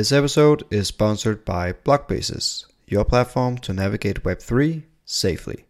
[0.00, 5.66] This episode is sponsored by Blockbases, your platform to navigate Web3 safely.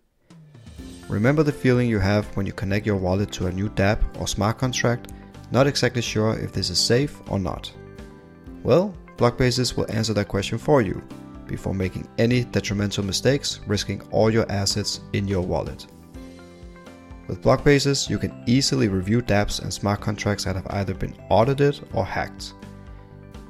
[1.08, 4.28] Remember the feeling you have when you connect your wallet to a new dApp or
[4.28, 5.10] smart contract,
[5.50, 7.72] not exactly sure if this is safe or not?
[8.62, 11.02] Well, Blockbases will answer that question for you
[11.48, 15.88] before making any detrimental mistakes, risking all your assets in your wallet.
[17.26, 21.80] With Blockbases, you can easily review dApps and smart contracts that have either been audited
[21.94, 22.54] or hacked.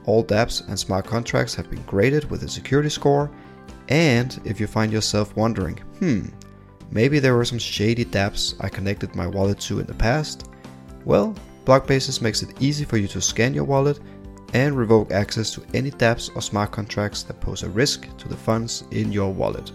[0.07, 3.31] All dApps and smart contracts have been graded with a security score,
[3.89, 6.27] and if you find yourself wondering, hmm,
[6.91, 10.49] maybe there were some shady dApps I connected my wallet to in the past,
[11.05, 14.01] well, Blockbasis makes it easy for you to scan your wallet
[14.55, 18.37] and revoke access to any dApps or smart contracts that pose a risk to the
[18.37, 19.71] funds in your wallet.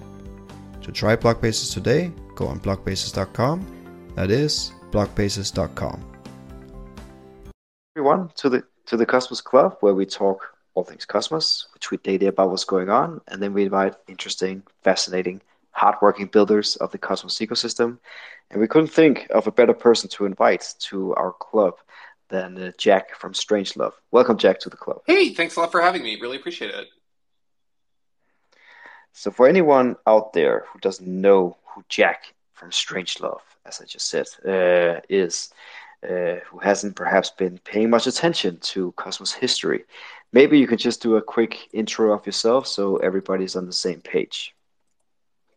[0.82, 4.14] To try Blockbasis today, go on blockbasis.com.
[4.16, 6.04] That is blockbasis.com.
[7.96, 11.98] Everyone, to the to the Cosmos Club, where we talk all things Cosmos, which we
[11.98, 16.92] tweet daily about what's going on, and then we invite interesting, fascinating, hardworking builders of
[16.92, 17.98] the Cosmos ecosystem.
[18.52, 21.76] And we couldn't think of a better person to invite to our club
[22.30, 23.94] than uh, Jack from Strangelove.
[24.12, 25.02] Welcome, Jack, to the club.
[25.08, 26.20] Hey, thanks a lot for having me.
[26.20, 26.88] Really appreciate it.
[29.14, 34.10] So, for anyone out there who doesn't know who Jack from Strangelove, as I just
[34.10, 35.54] said, uh, is,
[36.06, 39.84] uh, who hasn't perhaps been paying much attention to Cosmos history,
[40.32, 44.02] maybe you can just do a quick intro of yourself so everybody's on the same
[44.02, 44.56] page.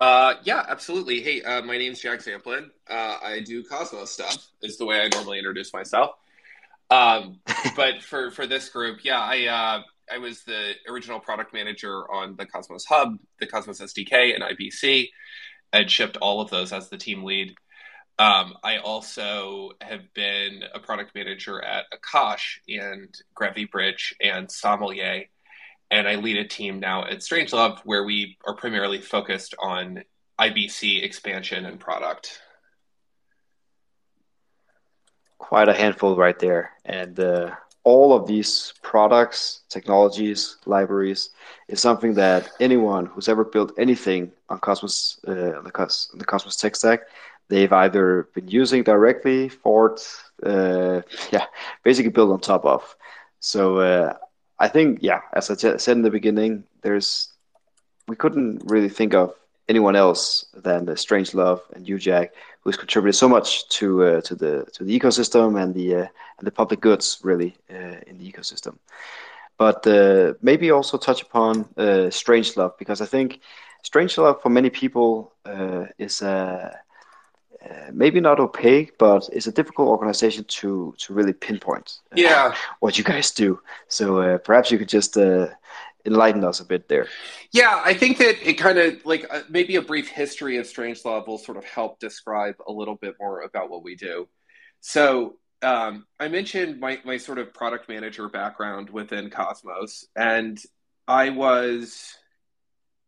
[0.00, 1.20] Uh, yeah, absolutely.
[1.20, 2.70] Hey, uh, my name's Jack Zampolin.
[2.88, 4.46] Uh, I do Cosmos stuff.
[4.62, 6.12] Is the way I normally introduce myself.
[6.91, 7.41] Um,
[7.76, 9.82] but for for this group, yeah, I uh,
[10.12, 15.08] I was the original product manager on the Cosmos Hub, the Cosmos SDK, and IBC,
[15.72, 17.54] and shipped all of those as the team lead.
[18.19, 25.26] Um, I also have been a product manager at Akash and Gravity Bridge and Sommelier,
[25.92, 30.03] and I lead a team now at Strangelove where we are primarily focused on
[30.41, 32.41] IBC expansion and product.
[35.38, 37.54] Quite a handful right there, and uh,
[37.84, 41.31] all of these products, technologies, libraries
[41.69, 46.56] is something that anyone who's ever built anything on Cosmos, uh, the, Cos- the Cosmos
[46.56, 47.00] tech stack,
[47.48, 49.97] they've either been using directly, for
[50.44, 51.47] uh, yeah,
[51.82, 52.97] basically built on top of.
[53.41, 54.16] So uh,
[54.59, 57.28] I think, yeah, as I said in the beginning, there's
[58.06, 59.34] we couldn't really think of
[59.69, 62.32] anyone else than the Strangelove and you, Jack,
[62.62, 66.06] who's contributed so much to uh, to the to the ecosystem and the uh,
[66.38, 68.78] and the public goods really uh, in the ecosystem.
[69.59, 73.41] But uh, maybe also touch upon uh, Strangelove because I think
[73.84, 75.32] Strangelove for many people
[75.98, 76.78] is a
[77.70, 81.98] uh, maybe not opaque, but it's a difficult organization to to really pinpoint.
[82.12, 83.60] Uh, yeah, what you guys do.
[83.88, 85.48] So uh, perhaps you could just uh,
[86.04, 87.08] enlighten us a bit there.
[87.52, 91.26] Yeah, I think that it kind of like uh, maybe a brief history of Strangelove
[91.26, 94.28] will sort of help describe a little bit more about what we do.
[94.80, 100.58] So um, I mentioned my my sort of product manager background within Cosmos, and
[101.06, 102.14] I was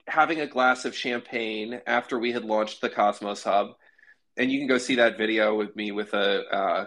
[0.07, 3.75] having a glass of champagne after we had launched the Cosmos Hub
[4.41, 6.87] and you can go see that video with me with a uh,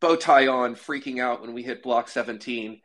[0.00, 2.80] bow tie on, freaking out when we hit block 17.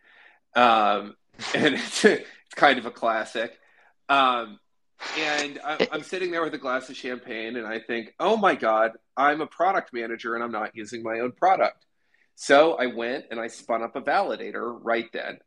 [0.55, 1.15] Um,
[1.55, 3.57] and it's, it's kind of a classic.
[4.07, 4.59] Um,
[5.17, 8.53] and I, I'm sitting there with a glass of champagne, and I think, oh my
[8.53, 11.83] God, I'm a product manager and I'm not using my own product.
[12.35, 15.39] So I went and I spun up a validator right then.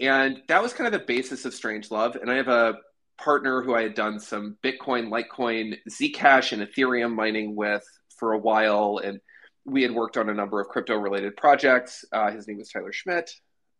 [0.00, 2.20] And that was kind of the basis of Strangelove.
[2.20, 2.74] And I have a
[3.18, 7.84] partner who I had done some Bitcoin, Litecoin, Zcash, and Ethereum mining with
[8.16, 9.20] for a while, and
[9.64, 12.04] we had worked on a number of crypto related projects.
[12.12, 13.30] Uh, his name was Tyler Schmidt,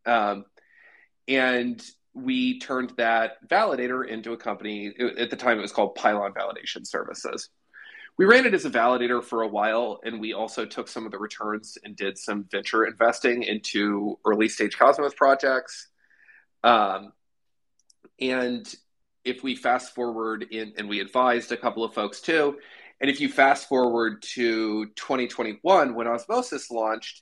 [0.05, 0.45] um,
[1.27, 1.83] and
[2.13, 4.93] we turned that validator into a company.
[5.17, 7.49] At the time, it was called Pylon Validation Services.
[8.17, 11.11] We ran it as a validator for a while, and we also took some of
[11.11, 15.89] the returns and did some venture investing into early stage Cosmos projects.
[16.63, 17.13] Um,
[18.19, 18.73] and
[19.27, 22.57] if we fast forward in, and we advised a couple of folks too,
[22.99, 27.21] and if you fast forward to 2021 when Osmosis launched,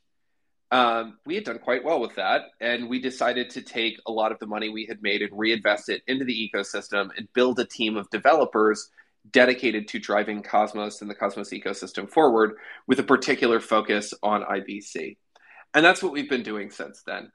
[0.72, 2.44] um, we had done quite well with that.
[2.62, 5.90] And we decided to take a lot of the money we had made and reinvest
[5.90, 8.90] it into the ecosystem and build a team of developers
[9.31, 12.56] dedicated to driving Cosmos and the Cosmos ecosystem forward
[12.88, 15.18] with a particular focus on IBC.
[15.74, 17.31] And that's what we've been doing since then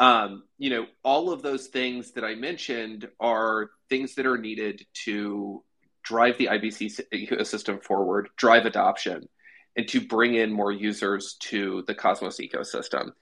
[0.00, 4.84] um, you know, all of those things that I mentioned are things that are needed
[5.04, 5.62] to
[6.02, 9.28] drive the IBC ecosystem forward, drive adoption,
[9.76, 13.12] and to bring in more users to the Cosmos ecosystem.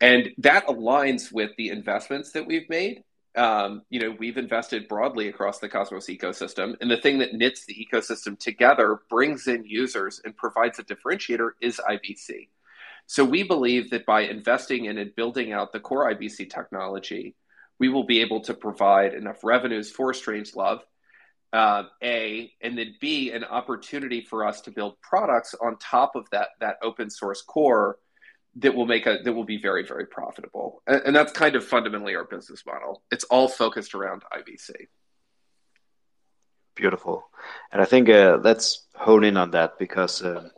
[0.00, 3.02] And that aligns with the investments that we've made
[3.38, 7.64] um, you know, we've invested broadly across the Cosmos ecosystem, and the thing that knits
[7.66, 12.48] the ecosystem together, brings in users, and provides a differentiator is IBC.
[13.08, 17.34] So we believe that by investing in and building out the core IBC technology,
[17.78, 20.80] we will be able to provide enough revenues for Strangelove,
[21.54, 26.28] uh, A, and then B, an opportunity for us to build products on top of
[26.32, 27.98] that that open source core
[28.56, 31.64] that will make a that will be very very profitable, and, and that's kind of
[31.64, 33.02] fundamentally our business model.
[33.10, 34.88] It's all focused around IBC.
[36.74, 37.26] Beautiful,
[37.72, 40.22] and I think uh, let's hone in on that because.
[40.22, 40.50] Uh,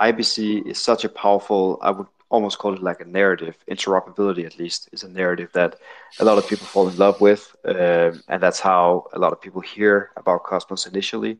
[0.00, 3.56] IBC is such a powerful, I would almost call it like a narrative.
[3.70, 5.76] Interoperability, at least, is a narrative that
[6.18, 7.54] a lot of people fall in love with.
[7.64, 11.38] Um, and that's how a lot of people hear about Cosmos initially.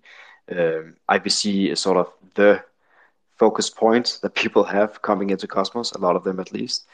[0.51, 2.62] Um, IBC is sort of the
[3.37, 6.87] focus point that people have coming into Cosmos, a lot of them at least.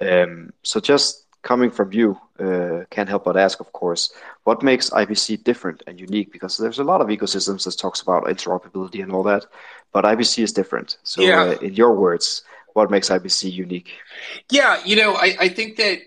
[0.00, 4.12] Um, so just coming from you, uh, can't help but ask, of course,
[4.44, 6.32] what makes IBC different and unique?
[6.32, 9.46] Because there's a lot of ecosystems that talks about interoperability and all that,
[9.92, 10.98] but IBC is different.
[11.02, 11.42] So, yeah.
[11.42, 12.42] uh, in your words,
[12.74, 13.90] what makes IBC unique?
[14.50, 16.00] Yeah, you know, I, I think that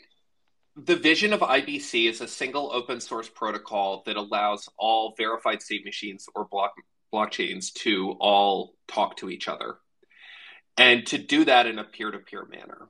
[0.75, 5.85] the vision of IBC is a single open source protocol that allows all verified state
[5.85, 6.73] machines or block
[7.13, 9.75] blockchains to all talk to each other,
[10.77, 12.89] and to do that in a peer to peer manner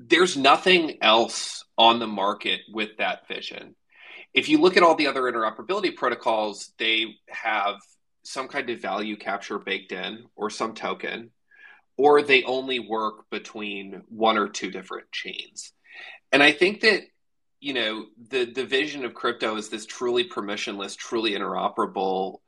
[0.00, 3.74] there's nothing else on the market with that vision.
[4.34, 7.76] If you look at all the other interoperability protocols, they have
[8.22, 11.30] some kind of value capture baked in or some token,
[11.96, 15.72] or they only work between one or two different chains.
[16.30, 17.02] And I think that
[17.60, 22.38] you know the the vision of crypto is this truly permissionless, truly interoperable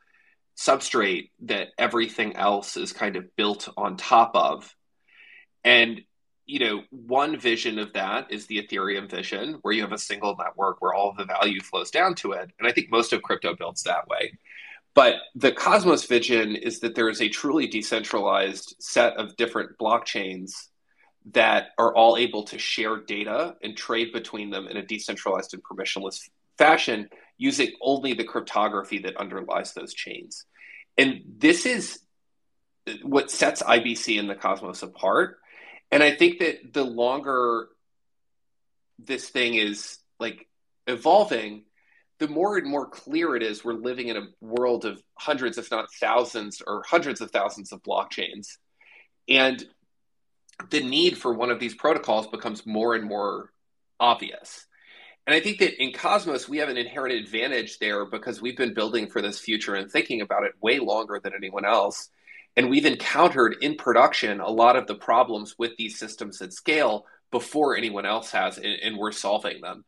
[0.57, 4.75] substrate that everything else is kind of built on top of.
[5.65, 6.03] And
[6.51, 10.37] you know, one vision of that is the Ethereum vision, where you have a single
[10.37, 12.51] network where all of the value flows down to it.
[12.59, 14.37] And I think most of crypto builds that way.
[14.93, 20.51] But the Cosmos vision is that there is a truly decentralized set of different blockchains
[21.33, 25.63] that are all able to share data and trade between them in a decentralized and
[25.63, 27.09] permissionless fashion
[27.39, 30.47] using only the cryptography that underlies those chains.
[30.99, 32.01] And this is
[33.03, 35.40] what sets IBC and the Cosmos apart
[35.91, 37.69] and I think that the longer
[38.99, 40.47] this thing is like
[40.87, 41.65] evolving,
[42.19, 45.71] the more and more clear it is we're living in a world of hundreds, if
[45.71, 48.59] not thousands, or hundreds of thousands of blockchains.
[49.29, 49.65] And
[50.69, 53.51] the need for one of these protocols becomes more and more
[53.99, 54.67] obvious.
[55.27, 58.75] And I think that in Cosmos, we have an inherent advantage there because we've been
[58.75, 62.11] building for this future and thinking about it way longer than anyone else.
[62.57, 67.07] And we've encountered in production a lot of the problems with these systems at scale
[67.31, 69.85] before anyone else has, and, and we're solving them.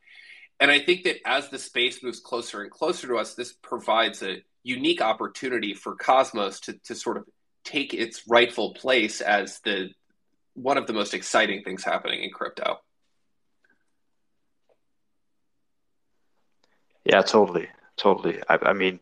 [0.61, 4.23] And I think that as the space moves closer and closer to us, this provides
[4.23, 7.25] a unique opportunity for Cosmos to, to sort of
[7.65, 9.91] take its rightful place as the
[10.55, 12.79] one of the most exciting things happening in crypto.
[17.05, 17.69] Yeah, totally
[18.03, 18.43] totally.
[18.49, 18.99] I, I, mean,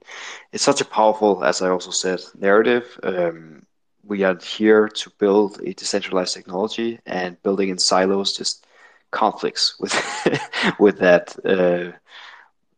[0.53, 3.01] it's such a powerful, as I also said, narrative.
[3.03, 3.67] Um,
[4.05, 8.67] we are here to build a decentralized technology, and building in silos just
[9.11, 9.95] conflicts with
[10.79, 11.97] with that uh,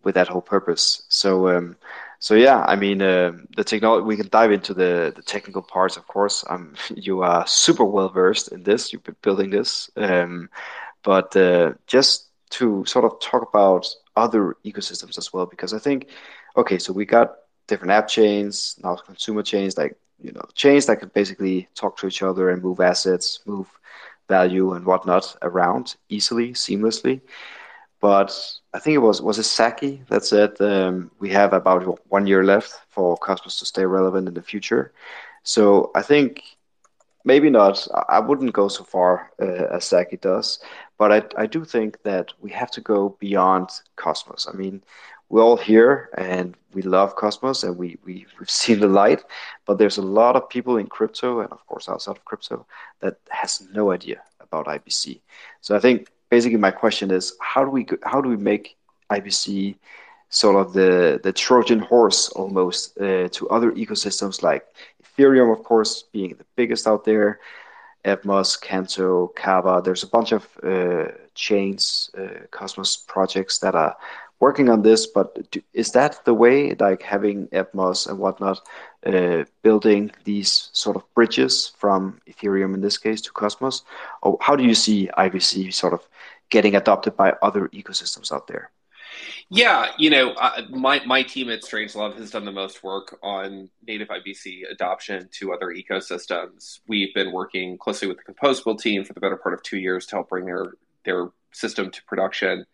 [0.05, 1.03] with that whole purpose.
[1.09, 1.49] So.
[1.49, 1.77] Um,
[2.19, 4.05] so yeah, I mean uh, the technology.
[4.05, 6.45] We can dive into the, the technical parts, of course.
[6.49, 8.93] Um, you are super well versed in this.
[8.93, 10.49] You've been building this, um,
[11.03, 16.09] but uh, just to sort of talk about other ecosystems as well because I think
[16.57, 17.35] okay, so we got
[17.67, 22.07] different app chains, now consumer chains, like you know, chains that can basically talk to
[22.07, 23.69] each other and move assets, move
[24.29, 27.21] value and whatnot around easily, seamlessly.
[28.01, 28.33] But
[28.75, 32.45] I think it was was it Zaki that said um, we have about one year
[32.45, 34.93] left for Cosmos to stay relevant in the future.
[35.43, 36.43] So I think
[37.25, 37.87] maybe not.
[38.09, 40.59] I wouldn't go so far uh, as Zaki does,
[40.99, 44.49] but I, I do think that we have to go beyond Cosmos.
[44.53, 44.83] I mean,
[45.29, 49.25] we're all here and we love Cosmos and we, we, we've seen the light,
[49.67, 52.67] but there's a lot of people in crypto and, of course, outside of crypto
[53.01, 55.21] that has no idea about IBC.
[55.63, 58.77] So I think basically my question is how do we how do we make
[59.11, 59.77] IBC
[60.29, 64.65] sort of the the Trojan horse almost uh, to other ecosystems like
[65.17, 67.41] Ethereum, of course, being the biggest out there.
[68.05, 69.81] Evmos, Canto, Kava.
[69.85, 73.97] There's a bunch of uh, chains, uh, Cosmos projects that are
[74.41, 75.07] working on this.
[75.07, 78.61] But do, is that the way, like having Evmos and whatnot,
[79.07, 83.83] uh, building these sort of bridges from Ethereum in this case to Cosmos?
[84.23, 86.07] Or how do you see IBC sort of
[86.51, 88.73] getting adopted by other ecosystems out there?
[89.49, 90.35] Yeah, you know,
[90.71, 95.53] my my team at Strangelove has done the most work on native IBC adoption to
[95.53, 96.81] other ecosystems.
[96.89, 100.07] We've been working closely with the Composable team for the better part of two years
[100.07, 100.75] to help bring their
[101.05, 102.67] their system to production.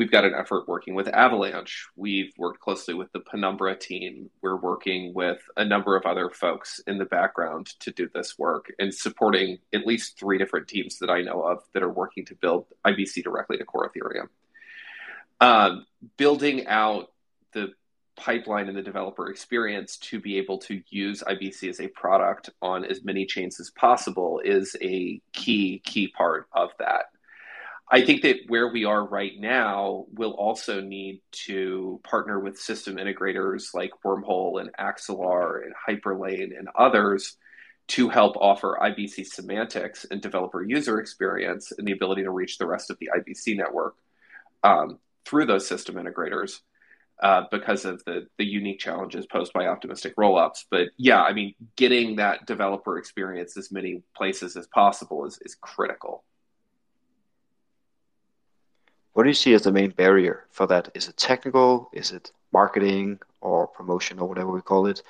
[0.00, 1.86] We've got an effort working with Avalanche.
[1.94, 4.30] We've worked closely with the Penumbra team.
[4.40, 8.72] We're working with a number of other folks in the background to do this work
[8.78, 12.34] and supporting at least three different teams that I know of that are working to
[12.34, 14.28] build IBC directly to core Ethereum.
[15.40, 15.86] Um,
[16.18, 17.10] building out
[17.52, 17.72] the
[18.16, 22.84] pipeline and the developer experience to be able to use IBC as a product on
[22.84, 27.06] as many chains as possible is a key, key part of that.
[27.92, 32.96] I think that where we are right now, we'll also need to partner with system
[32.96, 37.36] integrators like Wormhole and Axelar and Hyperlane and others
[37.88, 42.66] to help offer IBC semantics and developer user experience and the ability to reach the
[42.66, 43.96] rest of the IBC network
[44.62, 46.60] um, through those system integrators
[47.22, 50.64] uh, because of the the unique challenges posed by optimistic rollups.
[50.70, 55.54] But yeah, I mean, getting that developer experience as many places as possible is is
[55.54, 56.24] critical.
[59.12, 60.90] What do you see as the main barrier for that?
[60.94, 61.90] Is it technical?
[61.92, 65.02] Is it marketing or promotion or whatever we call it?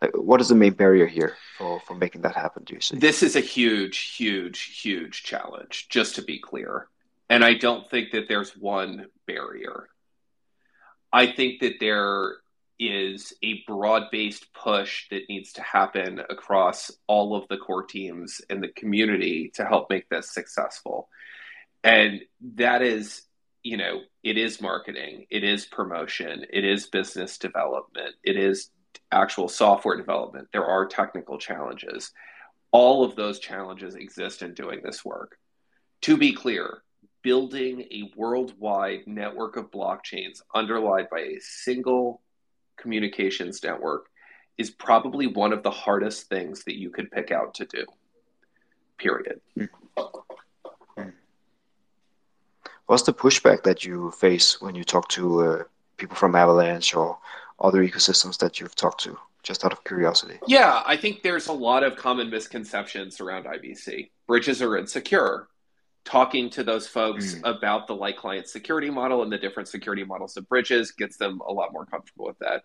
[0.00, 2.98] Like, what is the main barrier here for, for making that happen, do you see?
[2.98, 6.88] This is a huge, huge, huge challenge, just to be clear.
[7.28, 9.88] And I don't think that there's one barrier.
[11.12, 12.36] I think that there
[12.78, 18.40] is a broad based push that needs to happen across all of the core teams
[18.50, 21.08] and the community to help make this successful.
[21.82, 22.22] And
[22.54, 23.22] that is
[23.66, 28.70] you know, it is marketing, it is promotion, it is business development, it is
[29.10, 30.46] actual software development.
[30.52, 32.12] There are technical challenges.
[32.70, 35.36] All of those challenges exist in doing this work.
[36.02, 36.84] To be clear,
[37.26, 42.22] building a worldwide network of blockchains underlined by a single
[42.76, 44.06] communications network
[44.58, 47.84] is probably one of the hardest things that you could pick out to do.
[48.96, 49.40] Period.
[52.86, 55.62] What's the pushback that you face when you talk to uh,
[55.96, 57.18] people from Avalanche or
[57.58, 59.18] other ecosystems that you've talked to?
[59.42, 60.38] Just out of curiosity.
[60.46, 64.10] Yeah, I think there's a lot of common misconceptions around IBC.
[64.28, 65.48] Bridges are insecure.
[66.06, 67.40] Talking to those folks mm.
[67.44, 71.42] about the light client security model and the different security models of bridges gets them
[71.46, 72.62] a lot more comfortable with that.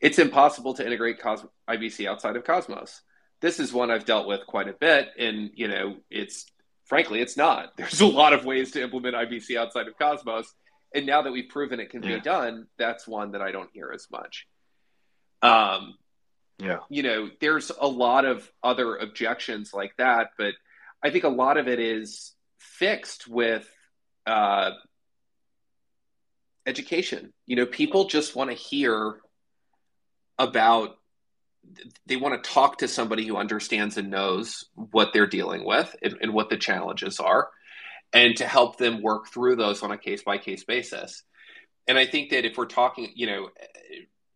[0.00, 3.00] It's impossible to integrate Cos- IBC outside of Cosmos.
[3.40, 6.46] This is one I've dealt with quite a bit, and you know, it's
[6.84, 7.72] frankly, it's not.
[7.76, 10.52] There's a lot of ways to implement IBC outside of Cosmos.
[10.94, 12.16] And now that we've proven it can yeah.
[12.16, 14.46] be done, that's one that I don't hear as much.
[15.40, 15.94] Um,
[16.58, 16.80] yeah.
[16.90, 20.54] You know, there's a lot of other objections like that, but
[21.02, 22.34] I think a lot of it is
[22.78, 23.68] fixed with
[24.26, 24.70] uh,
[26.66, 27.32] education.
[27.46, 29.16] You know, people just want to hear
[30.38, 30.96] about
[32.06, 36.16] they want to talk to somebody who understands and knows what they're dealing with and,
[36.20, 37.50] and what the challenges are
[38.12, 41.22] and to help them work through those on a case by case basis
[41.86, 43.48] and i think that if we're talking you know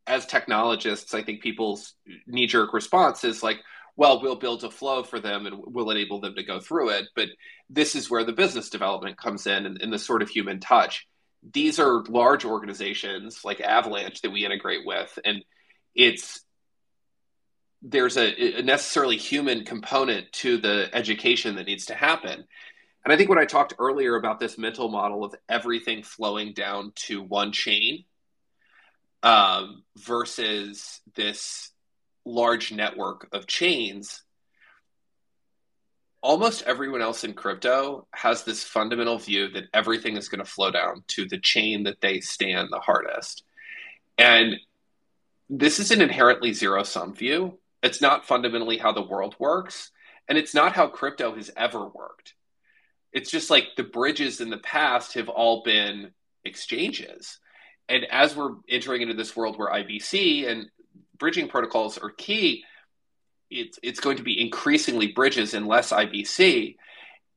[0.06, 1.95] as technologists i think people's
[2.26, 3.59] knee jerk response is like
[3.97, 7.07] well we'll build a flow for them and we'll enable them to go through it
[7.15, 7.29] but
[7.71, 11.07] this is where the business development comes in and, and the sort of human touch
[11.53, 15.45] these are large organizations like avalanche that we integrate with and
[15.95, 16.45] it's
[17.83, 22.45] there's a, a necessarily human component to the education that needs to happen.
[23.05, 26.93] And I think when I talked earlier about this mental model of everything flowing down
[27.07, 28.05] to one chain
[29.23, 31.71] um, versus this
[32.26, 34.23] large network of chains,
[36.21, 40.71] almost everyone else in crypto has this fundamental view that everything is going to flow
[40.71, 43.45] down to the chain that they stand the hardest.
[44.18, 44.56] And
[45.49, 47.59] this is an inherently zero sum view.
[47.83, 49.92] It's not fundamentally how the world works,
[50.28, 52.35] and it's not how crypto has ever worked.
[53.12, 56.11] It's just like the bridges in the past have all been
[56.45, 57.38] exchanges.
[57.88, 60.68] And as we're entering into this world where IBC and
[61.19, 62.65] bridging protocols are key,
[63.51, 66.77] it's it's going to be increasingly bridges and less IBC.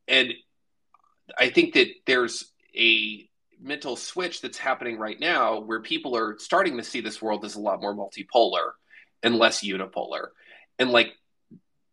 [0.07, 0.33] And
[1.37, 3.29] I think that there's a
[3.61, 7.55] mental switch that's happening right now where people are starting to see this world as
[7.55, 8.71] a lot more multipolar
[9.21, 10.27] and less unipolar.
[10.79, 11.13] And like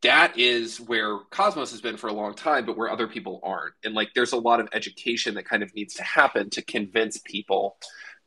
[0.02, 3.74] that is where Cosmos has been for a long time, but where other people aren't.
[3.84, 7.18] And like there's a lot of education that kind of needs to happen to convince
[7.18, 7.76] people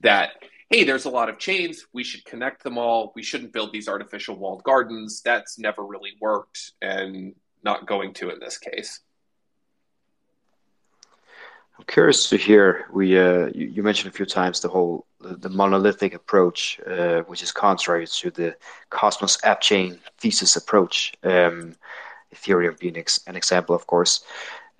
[0.02, 0.32] that
[0.70, 1.86] hey, there's a lot of chains.
[1.94, 3.12] We should connect them all.
[3.16, 5.22] We shouldn't build these artificial walled gardens.
[5.22, 7.34] That's never really worked and
[7.64, 9.02] not going to in this case.
[11.78, 12.88] I'm curious to hear.
[12.92, 17.22] We uh, you, you, mentioned a few times the whole the, the monolithic approach, uh,
[17.22, 18.58] which is contrary to the
[18.90, 21.14] Cosmos app chain thesis approach.
[21.24, 21.76] Um,
[22.36, 24.24] Ethereum being ex- an example, of course.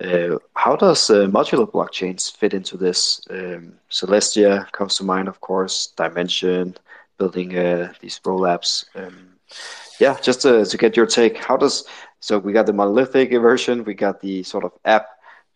[0.00, 3.20] Uh, how does uh, modular blockchains fit into this?
[3.30, 5.92] Um, Celestia comes to mind, of course.
[5.96, 6.76] Dymension,
[7.18, 8.84] building uh, these rollups.
[8.94, 9.36] Um,
[9.98, 11.84] yeah, just to, to get your take, how does
[12.20, 15.08] so we got the monolithic version, we got the sort of app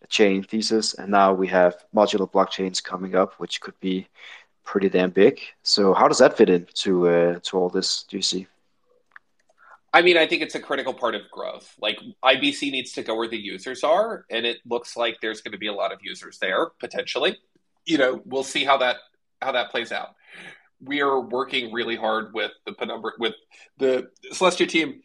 [0.09, 4.09] chain thesis, and now we have modular blockchains coming up, which could be
[4.65, 5.41] pretty damn big.
[5.63, 8.05] So how does that fit into uh, to all this?
[8.05, 8.47] Do you see?
[9.95, 11.73] I mean, I think it's a critical part of growth.
[11.81, 15.53] Like IBC needs to go where the users are, and it looks like there's going
[15.53, 17.39] to be a lot of users there potentially.
[17.87, 18.97] You know, we'll see how that
[19.41, 20.17] how that plays out.
[20.81, 23.35] We are working really hard with the penumbra with
[23.79, 25.01] the Celestia team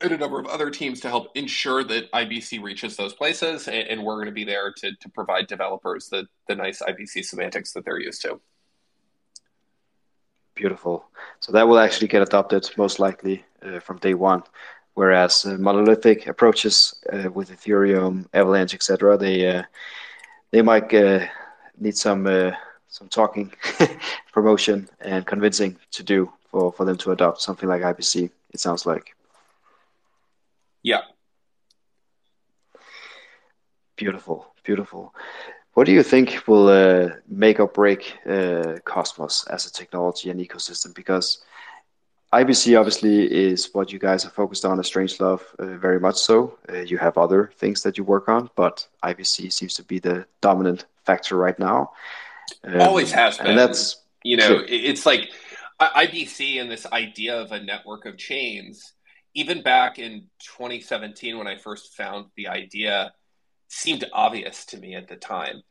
[0.00, 3.86] and a number of other teams to help ensure that IBC reaches those places, and,
[3.86, 7.72] and we're going to be there to to provide developers the the nice IBC semantics
[7.74, 8.40] that they're used to.
[10.56, 11.06] Beautiful.
[11.38, 13.44] So that will actually get adopted most likely
[13.80, 14.42] from day one.
[14.94, 19.62] Whereas uh, monolithic approaches uh, with Ethereum, Avalanche, etc., they uh,
[20.50, 21.26] they might uh,
[21.78, 22.52] need some uh,
[22.88, 23.52] some talking,
[24.32, 28.30] promotion, and convincing to do for, for them to adopt something like IBC.
[28.52, 29.16] It sounds like.
[30.82, 31.02] Yeah.
[33.96, 35.14] Beautiful, beautiful.
[35.74, 40.38] What do you think will uh, make or break uh, Cosmos as a technology and
[40.38, 40.94] ecosystem?
[40.94, 41.42] Because
[42.32, 46.58] IBC obviously is what you guys are focused on at Strangelove, uh, very much so.
[46.68, 50.24] Uh, you have other things that you work on, but IBC seems to be the
[50.40, 51.92] dominant factor right now.
[52.64, 53.48] Um, Always has been.
[53.48, 55.30] And that's you know, it's like
[55.80, 58.94] IBC and this idea of a network of chains.
[59.34, 63.12] Even back in 2017, when I first found the idea
[63.68, 65.62] seemed obvious to me at the time.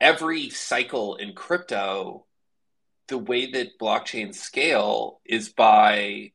[0.00, 2.26] Every cycle in crypto,
[3.08, 6.32] the way that blockchains scale is by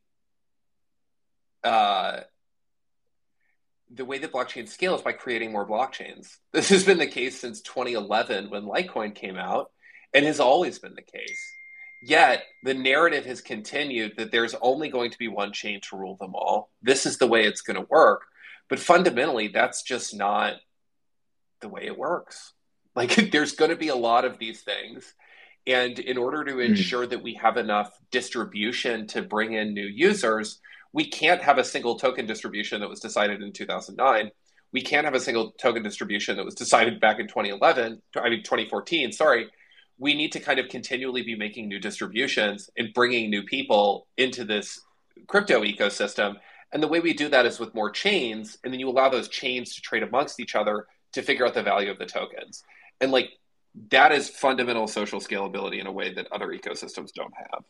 [1.63, 2.21] uh,
[3.91, 6.37] the way that blockchains scale is by creating more blockchains.
[6.53, 9.71] This has been the case since 2011 when Litecoin came out,
[10.13, 11.41] and has always been the case.
[12.01, 16.15] Yet the narrative has continued that there's only going to be one chain to rule
[16.19, 16.69] them all.
[16.81, 18.21] This is the way it's going to work.
[18.69, 20.53] But fundamentally, that's just not
[21.61, 22.53] the way it works.
[22.95, 25.13] Like there's going to be a lot of these things.
[25.69, 26.61] And in order to hmm.
[26.61, 30.59] ensure that we have enough distribution to bring in new users,
[30.93, 34.31] we can't have a single token distribution that was decided in 2009.
[34.73, 38.43] We can't have a single token distribution that was decided back in 2011, I mean
[38.43, 39.47] 2014, sorry.
[39.99, 44.45] We need to kind of continually be making new distributions and bringing new people into
[44.45, 44.79] this
[45.27, 46.35] crypto ecosystem.
[46.71, 49.27] And the way we do that is with more chains, and then you allow those
[49.27, 52.63] chains to trade amongst each other to figure out the value of the tokens.
[53.01, 53.29] And like
[53.89, 57.63] that is fundamental social scalability in a way that other ecosystems don't have.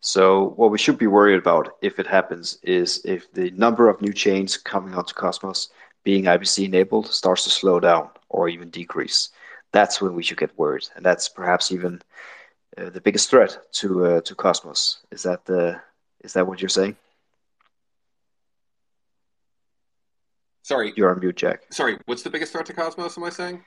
[0.00, 4.02] So what we should be worried about if it happens is if the number of
[4.02, 5.70] new chains coming onto Cosmos
[6.02, 9.30] being IBC enabled starts to slow down or even decrease.
[9.70, 12.02] That's when we should get worried, and that's perhaps even
[12.76, 14.98] uh, the biggest threat to uh, to Cosmos.
[15.10, 15.80] Is that the
[16.20, 16.96] is that what you're saying?
[20.62, 21.62] Sorry, you're on mute, Jack.
[21.70, 23.16] Sorry, what's the biggest threat to Cosmos?
[23.16, 23.64] Am I saying?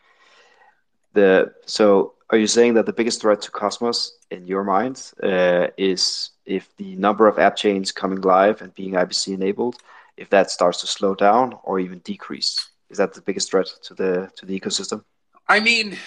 [1.15, 5.67] The so are you saying that the biggest threat to Cosmos in your mind uh,
[5.78, 9.78] is if the number of app chains coming live and being IBC enabled,
[10.17, 12.69] if that starts to slow down or even decrease?
[12.89, 15.04] Is that the biggest threat to the to the ecosystem?
[15.47, 15.97] I mean,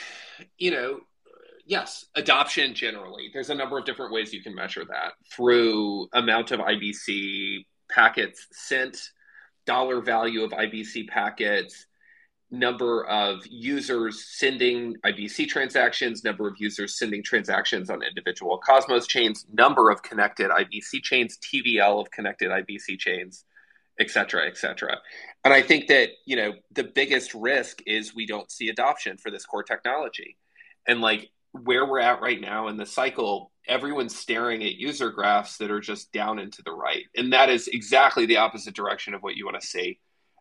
[0.58, 1.00] you know,
[1.64, 3.30] yes, adoption generally.
[3.32, 8.46] There's a number of different ways you can measure that through amount of IBC packets
[8.52, 8.96] sent
[9.66, 11.86] dollar value of IBC packets,
[12.50, 19.44] number of users sending IBC transactions, number of users sending transactions on individual Cosmos chains,
[19.52, 23.44] number of connected IBC chains, TVL of connected IBC chains,
[24.00, 24.98] et cetera, et cetera.
[25.44, 29.30] And I think that, you know, the biggest risk is we don't see adoption for
[29.30, 30.36] this core technology.
[30.86, 35.58] And like where we're at right now in the cycle, everyone's staring at user graphs
[35.58, 37.04] that are just down and to the right.
[37.16, 39.98] And that is exactly the opposite direction of what you want to see.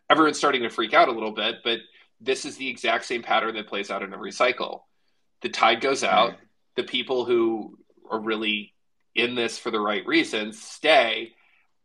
[0.09, 1.79] Everyone's starting to freak out a little bit, but
[2.19, 4.87] this is the exact same pattern that plays out in every cycle.
[5.41, 6.35] The tide goes out,
[6.75, 7.77] the people who
[8.09, 8.73] are really
[9.15, 11.33] in this for the right reasons stay,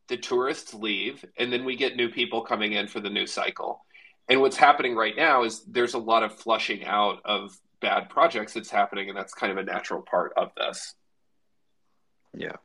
[0.08, 3.84] the tourists leave, and then we get new people coming in for the new cycle.
[4.28, 8.54] And what's happening right now is there's a lot of flushing out of bad projects
[8.54, 10.94] that's happening, and that's kind of a natural part of this.
[12.34, 12.56] Yeah,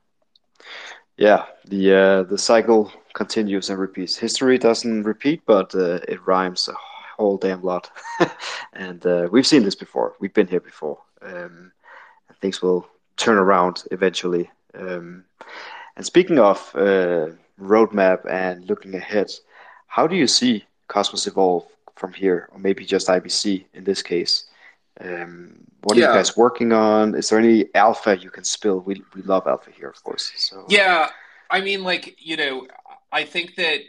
[1.18, 1.46] yeah.
[1.66, 4.16] The uh, the cycle continues and repeats.
[4.16, 6.74] History doesn't repeat, but uh, it rhymes a
[7.18, 7.90] whole damn lot.
[8.74, 10.14] and uh, we've seen this before.
[10.20, 11.00] We've been here before.
[11.22, 11.72] Um,
[12.42, 14.50] things will turn around eventually.
[14.74, 15.26] Um,
[15.96, 19.32] and speaking of uh, roadmap and looking ahead,
[19.88, 24.46] how do you see Cosmos evolve from here, or maybe just IBC in this case?
[25.00, 26.06] Um, what yeah.
[26.06, 27.16] are you guys working on?
[27.16, 28.80] Is there any alpha you can spill?
[28.80, 30.32] We we love alpha here, of course.
[30.36, 31.10] So yeah,
[31.50, 32.68] I mean, like you know,
[33.12, 33.82] I think that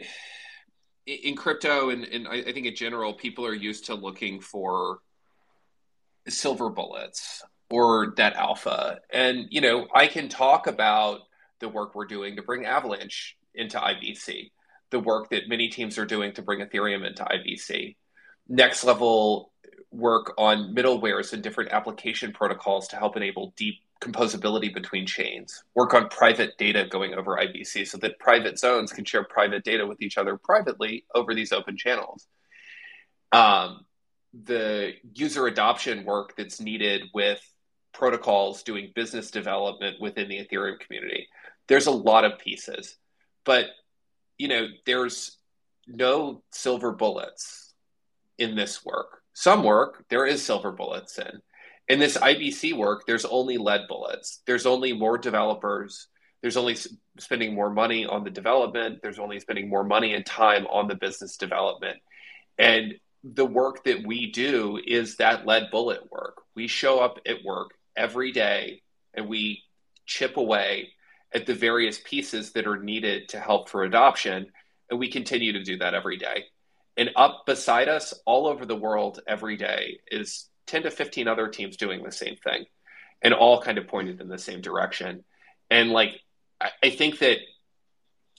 [1.09, 4.99] in crypto and, and I think in general, people are used to looking for
[6.27, 8.99] silver bullets or that alpha.
[9.11, 11.21] And, you know, I can talk about
[11.59, 14.51] the work we're doing to bring Avalanche into IBC,
[14.91, 17.95] the work that many teams are doing to bring Ethereum into IBC,
[18.47, 19.51] next level
[19.91, 25.93] work on middlewares and different application protocols to help enable deep composability between chains, work
[25.93, 30.01] on private data going over IBC so that private zones can share private data with
[30.01, 32.27] each other privately over these open channels.
[33.31, 33.85] Um,
[34.45, 37.41] the user adoption work that's needed with
[37.93, 41.27] protocols doing business development within the Ethereum community.
[41.67, 42.97] There's a lot of pieces,
[43.43, 43.65] but
[44.37, 45.37] you know, there's
[45.87, 47.73] no silver bullets
[48.37, 49.21] in this work.
[49.33, 51.41] Some work there is silver bullets in
[51.89, 54.41] in this IBC work, there's only lead bullets.
[54.45, 56.07] There's only more developers.
[56.41, 56.77] There's only
[57.17, 58.99] spending more money on the development.
[59.01, 61.97] There's only spending more money and time on the business development.
[62.57, 66.43] And the work that we do is that lead bullet work.
[66.55, 68.83] We show up at work every day
[69.15, 69.63] and we
[70.05, 70.89] chip away
[71.33, 74.47] at the various pieces that are needed to help for adoption.
[74.89, 76.45] And we continue to do that every day.
[76.97, 81.47] And up beside us, all over the world, every day, is 10 to 15 other
[81.47, 82.65] teams doing the same thing
[83.21, 85.23] and all kind of pointed in the same direction.
[85.69, 86.19] And like,
[86.61, 87.39] I, I think that,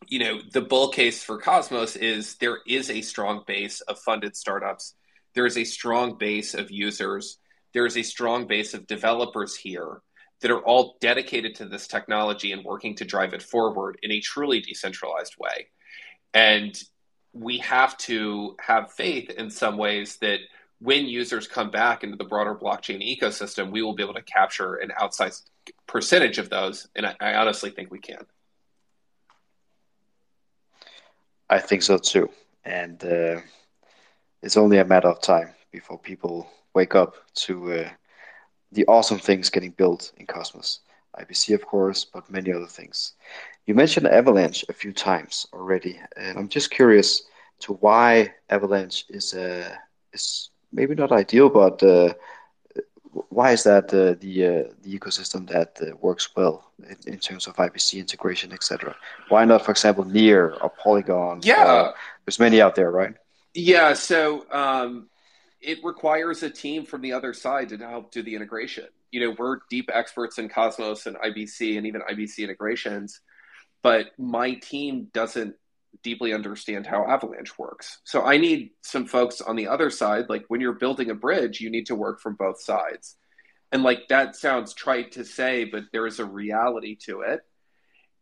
[0.06, 4.36] you know, the bull case for Cosmos is there is a strong base of funded
[4.36, 4.94] startups.
[5.34, 7.38] There is a strong base of users.
[7.74, 10.00] There is a strong base of developers here
[10.40, 14.20] that are all dedicated to this technology and working to drive it forward in a
[14.20, 15.66] truly decentralized way.
[16.32, 16.80] And
[17.32, 20.38] we have to have faith in some ways that
[20.80, 24.76] when users come back into the broader blockchain ecosystem, we will be able to capture
[24.76, 25.42] an outsized
[25.86, 26.88] percentage of those.
[26.96, 28.24] And I, I honestly think we can.
[31.50, 32.30] I think so too.
[32.64, 33.40] And uh,
[34.42, 37.88] it's only a matter of time before people wake up to uh,
[38.72, 40.80] the awesome things getting built in Cosmos.
[41.18, 43.14] IBC, of course, but many other things.
[43.66, 47.24] You mentioned Avalanche a few times already, and I'm just curious
[47.60, 49.74] to why Avalanche is uh,
[50.12, 52.14] is maybe not ideal, but uh,
[53.28, 57.46] why is that uh, the uh, the ecosystem that uh, works well in, in, terms
[57.46, 58.94] of IBC integration, etc.?
[59.28, 61.40] Why not, for example, Near or Polygon?
[61.42, 61.92] Yeah,
[62.24, 63.14] there's many out there, right?
[63.54, 65.08] Yeah, so um,
[65.60, 68.86] it requires a team from the other side to help do the integration.
[69.10, 73.20] You know, we're deep experts in Cosmos and IBC and even IBC integrations,
[73.82, 75.56] but my team doesn't
[76.02, 78.00] deeply understand how Avalanche works.
[78.04, 80.28] So I need some folks on the other side.
[80.28, 83.16] Like when you're building a bridge, you need to work from both sides.
[83.72, 87.40] And like that sounds trite to say, but there is a reality to it.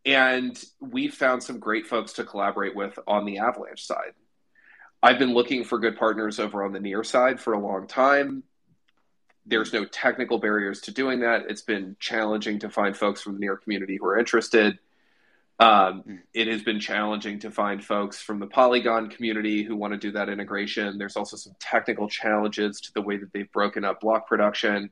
[0.04, 4.12] And we found some great folks to collaborate with on the Avalanche side.
[5.02, 8.42] I've been looking for good partners over on the near side for a long time.
[9.46, 11.44] There's no technical barriers to doing that.
[11.48, 14.78] It's been challenging to find folks from the near community who are interested
[15.58, 16.14] um, hmm.
[16.34, 20.12] it has been challenging to find folks from the Polygon community who want to do
[20.12, 20.98] that integration.
[20.98, 24.90] There's also some technical challenges to the way that they've broken up block production.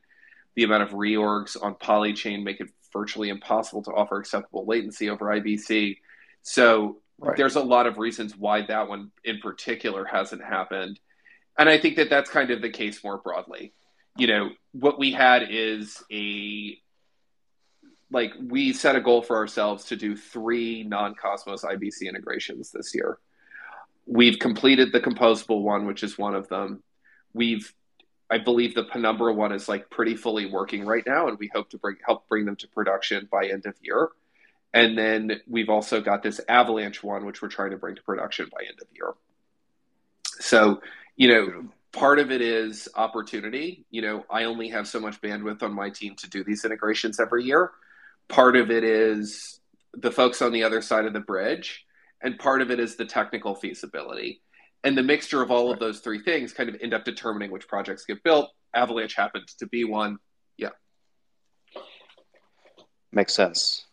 [0.57, 5.26] The amount of reorgs on Polychain make it virtually impossible to offer acceptable latency over
[5.26, 5.98] IBC.
[6.42, 7.37] So right.
[7.37, 10.98] there's a lot of reasons why that one in particular hasn't happened.
[11.59, 13.72] And I think that that's kind of the case more broadly.
[14.16, 16.79] You know, what we had is a
[18.11, 23.19] like we set a goal for ourselves to do three non-cosmos ibc integrations this year.
[24.07, 26.83] We've completed the composable one which is one of them.
[27.35, 27.73] We've
[28.31, 31.71] i believe the penumbra one is like pretty fully working right now and we hope
[31.71, 34.11] to bring help bring them to production by end of year.
[34.75, 38.49] And then we've also got this avalanche one which we're trying to bring to production
[38.53, 39.14] by end of year.
[40.38, 40.81] So
[41.16, 43.85] you know part of it is opportunity.
[43.90, 47.19] You know i only have so much bandwidth on my team to do these integrations
[47.19, 47.73] every year
[48.29, 49.61] part of it is
[49.95, 51.85] the folks on the other side of the bridge,
[52.23, 54.43] and part of it is the technical feasibility.
[54.85, 55.75] And the mixture of all right.
[55.75, 58.51] of those three things kind of end up determining which projects get built.
[58.75, 60.19] Avalanche happens to be one.
[60.57, 60.71] Yeah.
[63.12, 63.87] Makes sense.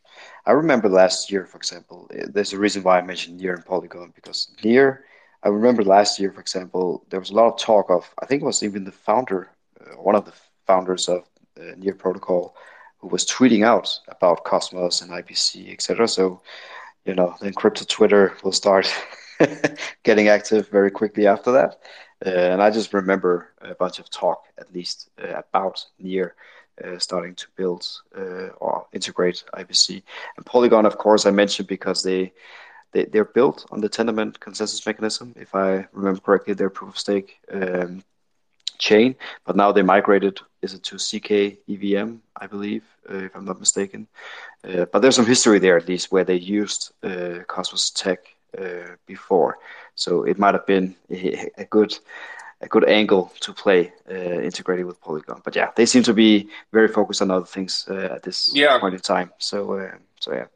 [0.46, 4.12] I remember last year, for example, there's a reason why I mentioned Near and Polygon
[4.14, 5.06] because Near,
[5.42, 8.42] I remember last year, for example, there was a lot of talk of, I think
[8.42, 10.34] it was even the founder, uh, one of the
[10.68, 11.24] founders of
[11.60, 12.56] uh, Near Protocol,
[13.04, 16.08] who was tweeting out about Cosmos and IBC, etc.
[16.08, 16.42] So,
[17.04, 18.88] you know, then crypto Twitter will start
[20.04, 21.80] getting active very quickly after that.
[22.26, 26.36] Uh, and I just remember a bunch of talk, at least, uh, about Near.
[26.84, 27.86] Uh, starting to build
[28.18, 30.02] uh, or integrate IBC
[30.38, 32.34] and Polygon, of course, I mentioned because they
[32.94, 35.34] they, they're built on the Tendermint consensus mechanism.
[35.36, 38.04] If I remember correctly, their proof of stake um,
[38.84, 39.16] chain,
[39.46, 43.60] but now they migrated is it to CK EVM, I believe, uh, if I'm not
[43.60, 44.08] mistaken.
[44.68, 48.20] Uh, but there's some history there at least where they used uh, Cosmos Tech
[48.58, 49.58] uh, before,
[49.96, 51.98] so it might have been a, a, good
[52.62, 55.42] a good angle to play uh, integrating with Polygon.
[55.44, 58.80] But yeah, they seem to be very focused on other things uh, at this yeah.
[58.80, 59.32] point in time.
[59.38, 60.48] So so yeah.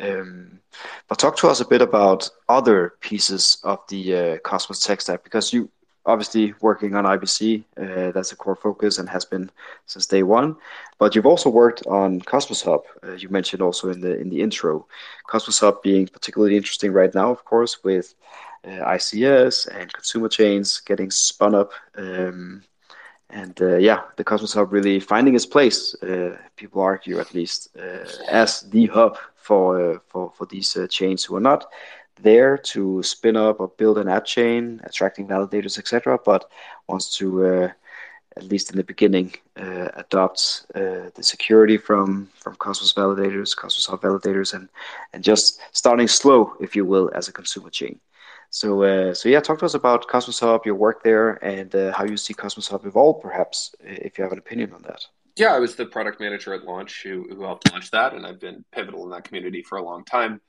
[0.00, 0.60] Um,
[1.08, 5.24] but talk to us a bit about other pieces of the uh, Cosmos tech stack
[5.24, 5.70] because you
[6.08, 9.50] obviously working on IBC, uh, that's a core focus and has been
[9.86, 10.56] since day one.
[10.98, 12.82] But you've also worked on Cosmos Hub.
[13.04, 14.86] Uh, you mentioned also in the in the intro,
[15.26, 18.14] Cosmos Hub being particularly interesting right now, of course, with
[18.64, 21.72] uh, ICS and consumer chains getting spun up.
[21.96, 22.62] Um,
[23.30, 25.94] and uh, yeah, the Cosmos Hub really finding its place.
[26.02, 31.36] Uh, people argue, at least, uh, as the hub for for for these chains who
[31.36, 31.66] are not
[32.22, 36.18] there to spin up or build an app chain, attracting validators, etc.
[36.24, 36.50] But
[36.88, 37.68] wants to uh,
[38.38, 43.86] at least in the beginning, uh, adopt uh, the security from from Cosmos validators, Cosmos
[43.86, 44.68] Hub validators, and
[45.12, 47.98] and just starting slow, if you will, as a consumer chain.
[48.50, 51.92] So, uh, so yeah, talk to us about Cosmos Hub, your work there, and uh,
[51.92, 55.06] how you see Cosmos Hub evolve, perhaps, if you have an opinion on that.
[55.36, 58.40] Yeah, I was the product manager at launch who, who helped launch that, and I've
[58.40, 60.40] been pivotal in that community for a long time.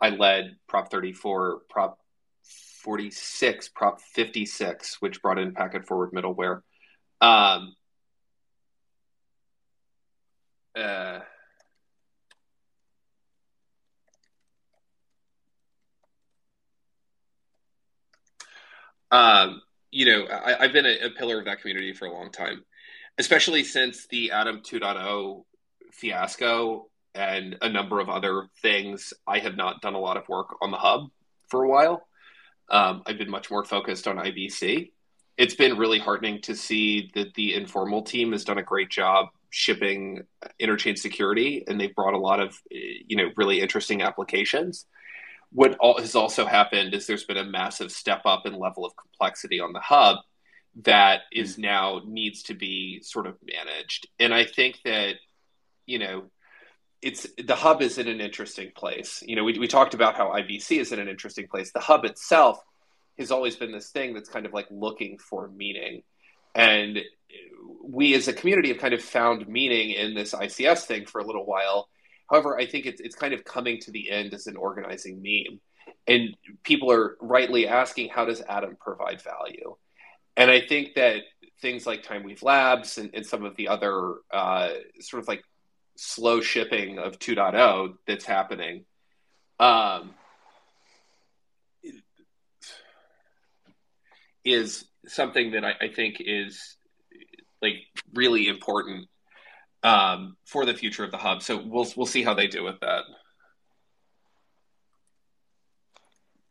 [0.00, 1.98] I led Prop 34, Prop
[2.42, 6.62] 46, Prop 56, which brought in packet forward middleware.
[7.20, 7.74] Um,
[10.74, 11.20] uh,
[19.10, 22.30] Um, you know, I, have been a, a, pillar of that community for a long
[22.30, 22.64] time,
[23.18, 25.44] especially since the Atom 2.0
[25.92, 29.12] fiasco and a number of other things.
[29.26, 31.10] I have not done a lot of work on the hub
[31.48, 32.06] for a while.
[32.70, 34.92] Um, I've been much more focused on IBC.
[35.36, 39.28] It's been really heartening to see that the informal team has done a great job
[39.52, 40.22] shipping
[40.60, 44.86] interchain security, and they've brought a lot of you know really interesting applications
[45.52, 49.58] what has also happened is there's been a massive step up in level of complexity
[49.60, 50.18] on the hub
[50.82, 51.62] that is mm.
[51.62, 54.08] now needs to be sort of managed.
[54.18, 55.16] And I think that,
[55.86, 56.30] you know,
[57.02, 59.22] it's the hub is in an interesting place.
[59.26, 61.72] You know, we, we talked about how IBC is in an interesting place.
[61.72, 62.62] The hub itself
[63.18, 66.02] has always been this thing that's kind of like looking for meaning.
[66.54, 66.98] And
[67.82, 71.26] we as a community have kind of found meaning in this ICS thing for a
[71.26, 71.88] little while
[72.30, 75.60] However, I think it's it's kind of coming to the end as an organizing meme,
[76.06, 79.76] and people are rightly asking, how does Atom provide value?
[80.36, 81.22] And I think that
[81.60, 85.42] things like Timewave Labs and, and some of the other uh, sort of like
[86.02, 88.86] slow shipping of 2.0 that's happening.
[89.58, 90.14] Um,
[94.42, 96.76] is something that I, I, think is
[97.60, 97.74] like
[98.14, 99.08] really important
[99.82, 101.42] um, for the future of the hub.
[101.42, 103.04] So we'll we'll see how they do with that.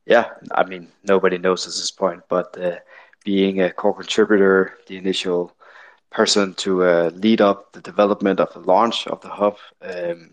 [0.06, 2.78] Yeah, I mean nobody knows at this point, but uh,
[3.26, 5.52] being a core contributor, the initial
[6.12, 10.32] person to uh, lead up the development of the launch of the hub, um,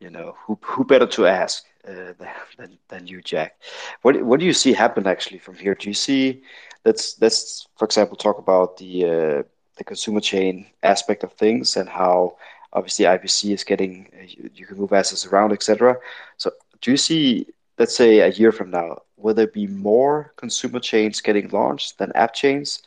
[0.00, 2.12] you know, who who better to ask uh,
[2.58, 3.56] than than you, Jack?
[4.02, 5.74] What what do you see happen actually from here?
[5.74, 6.42] Do you see?
[6.84, 9.42] Let's let's for example talk about the uh,
[9.76, 12.36] the consumer chain aspect of things and how
[12.72, 15.96] obviously IBC is getting you, you can move assets around, etc.
[16.36, 16.50] So
[16.80, 17.46] do you see,
[17.78, 22.12] let's say a year from now, will there be more consumer chains getting launched than
[22.14, 22.82] app chains?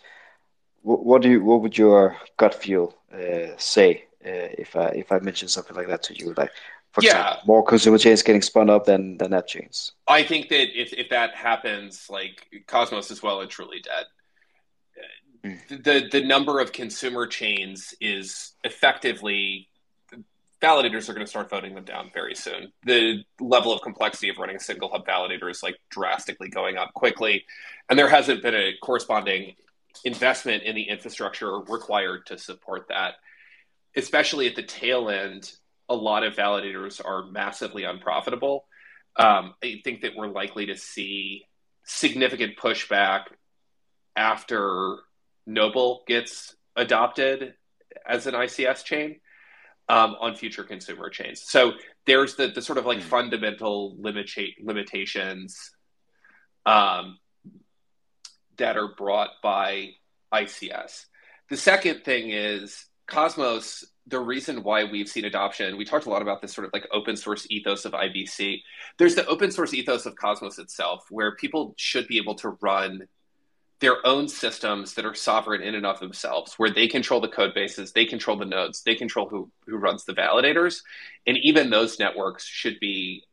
[0.88, 5.12] What, what do you, what would your gut feel uh, say uh, if I if
[5.12, 6.52] I mention something like that to you, like?
[6.94, 7.10] For yeah.
[7.10, 9.92] Example, more consumer chains getting spun up than than app chains.
[10.08, 14.06] I think that if, if that happens, like Cosmos is well and truly dead
[15.70, 19.68] the the number of consumer chains is effectively
[20.62, 22.72] validators are going to start voting them down very soon.
[22.84, 26.94] The level of complexity of running a single hub validator is like drastically going up
[26.94, 27.46] quickly,
[27.90, 29.56] and there hasn't been a corresponding
[30.04, 33.16] investment in the infrastructure required to support that.
[33.96, 35.52] Especially at the tail end,
[35.90, 38.66] a lot of validators are massively unprofitable.
[39.16, 41.46] Um, I think that we're likely to see
[41.84, 43.24] significant pushback
[44.16, 44.98] after
[45.46, 47.54] Noble gets adopted
[48.06, 49.20] as an ICS chain
[49.90, 51.42] um, on future consumer chains.
[51.46, 51.74] So
[52.06, 53.04] there's the, the sort of like mm.
[53.04, 55.72] fundamental limita- limitations
[56.66, 57.18] um,
[58.58, 59.92] that are brought by
[60.34, 61.06] ICS.
[61.50, 63.86] The second thing is Cosmos.
[64.10, 66.88] The reason why we've seen adoption, we talked a lot about this sort of like
[66.92, 68.62] open source ethos of IBC.
[68.98, 73.08] There's the open source ethos of Cosmos itself, where people should be able to run
[73.80, 77.54] their own systems that are sovereign in and of themselves, where they control the code
[77.54, 80.82] bases, they control the nodes, they control who, who runs the validators.
[81.28, 83.24] And even those networks should be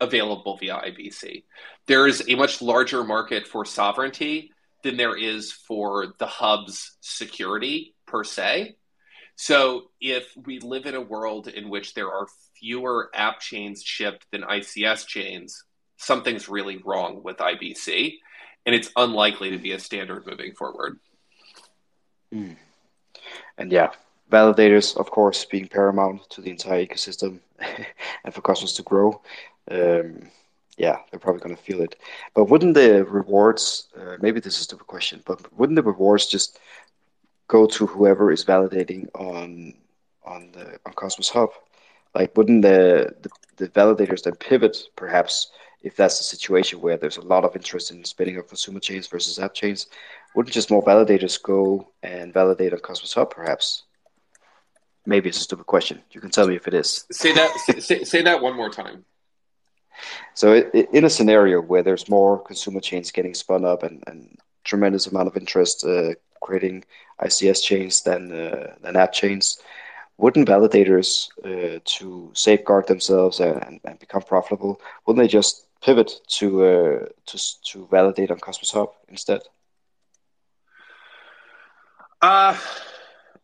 [0.00, 1.44] available via IBC.
[1.86, 7.94] There is a much larger market for sovereignty than there is for the hub's security
[8.06, 8.76] per se.
[9.36, 14.26] So if we live in a world in which there are fewer app chains shipped
[14.32, 15.64] than ICS chains,
[15.96, 18.18] something's really wrong with IBC
[18.66, 20.98] and it's unlikely to be a standard moving forward.
[22.32, 22.56] Mm.
[23.58, 23.90] And yeah,
[24.30, 27.40] validators, of course, being paramount to the entire ecosystem
[28.24, 29.20] and for customers to grow.
[29.70, 30.30] Um,
[30.76, 31.96] yeah, they're probably going to feel it.
[32.34, 36.26] But wouldn't the rewards, uh, maybe this is a stupid question, but wouldn't the rewards
[36.26, 36.58] just
[37.48, 39.74] go to whoever is validating on
[40.24, 41.50] on the on Cosmos Hub?
[42.14, 47.16] Like, wouldn't the, the, the validators then pivot perhaps if that's the situation where there's
[47.16, 49.86] a lot of interest in spinning up consumer chains versus app chains,
[50.34, 53.84] wouldn't just more validators go and validate on Cosmos Hub, perhaps?
[55.06, 56.02] Maybe it's a stupid question.
[56.10, 57.04] You can tell me if it is.
[57.10, 57.50] Say that.
[57.80, 59.04] say, say that one more time.
[60.34, 64.02] So, it, it, in a scenario where there's more consumer chains getting spun up and,
[64.06, 66.84] and tremendous amount of interest uh, creating
[67.20, 69.60] ICS chains than uh, than app chains,
[70.16, 74.80] wouldn't validators uh, to safeguard themselves and, and, become profitable?
[75.06, 79.42] Wouldn't they just pivot to uh, to to validate on Cosmos Hub instead?
[82.22, 82.56] Uh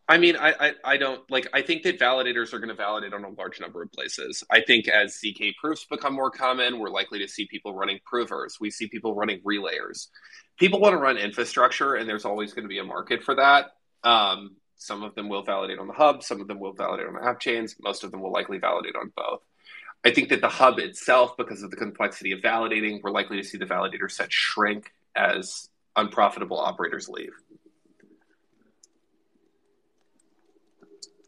[0.08, 1.48] I mean, I, I, I don't like.
[1.52, 4.44] I think that validators are going to validate on a large number of places.
[4.50, 8.58] I think as zk proofs become more common, we're likely to see people running provers.
[8.60, 10.06] We see people running relayers.
[10.58, 13.72] People want to run infrastructure, and there's always going to be a market for that.
[14.04, 17.14] Um, some of them will validate on the hub, some of them will validate on
[17.14, 19.40] the app chains, most of them will likely validate on both.
[20.04, 23.44] I think that the hub itself, because of the complexity of validating, we're likely to
[23.44, 27.32] see the validator set shrink as unprofitable operators leave.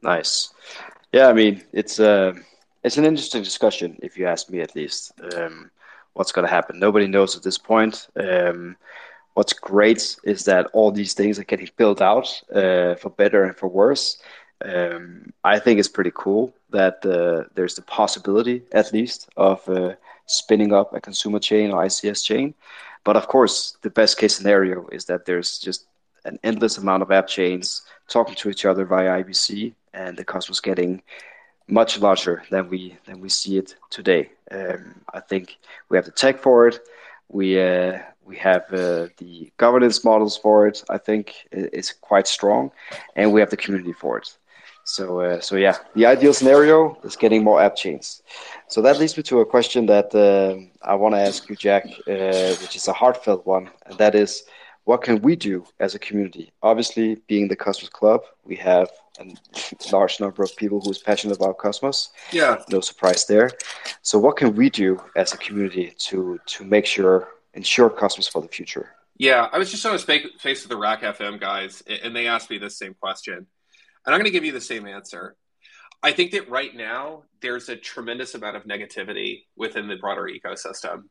[0.03, 0.53] Nice.
[1.13, 2.33] Yeah, I mean, it's uh,
[2.85, 5.13] it's an interesting discussion, if you ask me at least.
[5.35, 5.71] Um,
[6.13, 6.79] what's going to happen?
[6.79, 8.09] Nobody knows at this point.
[8.17, 8.77] Um,
[9.35, 13.57] what's great is that all these things are getting built out uh, for better and
[13.57, 14.19] for worse
[14.65, 19.95] um, I think it's pretty cool that uh, there's the possibility, at least, of uh,
[20.27, 22.55] spinning up a consumer chain or ICS chain.
[23.05, 25.87] But of course, the best case scenario is that there's just
[26.29, 30.61] an endless amount of app chains talking to each other via IBC, and the Cosmos
[30.61, 31.03] getting
[31.69, 34.31] much larger than we than we see it today.
[34.51, 36.77] Um, I think we have the tech for it.
[37.29, 40.85] We uh, we have uh, the governance models for it.
[40.89, 42.71] I think it's quite strong,
[43.17, 44.29] and we have the community for it.
[44.85, 48.23] So, uh, so yeah, the ideal scenario is getting more app chains.
[48.69, 51.85] So that leads me to a question that uh, I want to ask you, Jack,
[51.85, 54.45] uh, which is a heartfelt one, and that is,
[54.89, 56.51] what can we do as a community?
[56.63, 58.89] Obviously, being the Cosmos Club, we have
[59.21, 59.27] a
[59.93, 62.11] large number of people who's passionate about Cosmos.
[62.33, 63.51] Yeah, no surprise there.
[64.01, 68.41] So, what can we do as a community to to make sure ensure Cosmos for
[68.41, 68.95] the future?
[69.19, 72.49] Yeah, I was just on a face of the Rack FM guys, and they asked
[72.49, 73.47] me this same question
[74.09, 75.37] and I'm going to give you the same answer.
[76.03, 81.05] I think that right now there's a tremendous amount of negativity within the broader ecosystem.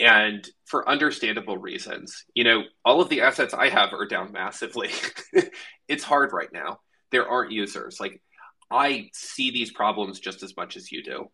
[0.00, 4.90] And for understandable reasons, you know, all of the assets I have are down massively.
[5.88, 6.80] it's hard right now.
[7.12, 8.00] There aren't users.
[8.00, 8.22] Like,
[8.70, 11.30] I see these problems just as much as you do.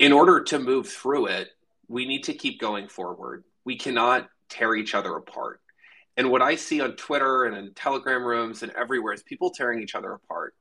[0.00, 1.48] In order to move through it,
[1.86, 3.44] we need to keep going forward.
[3.64, 5.60] We cannot tear each other apart.
[6.16, 9.82] And what I see on Twitter and in Telegram rooms and everywhere is people tearing
[9.82, 10.54] each other apart.